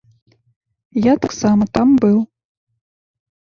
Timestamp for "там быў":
1.77-2.17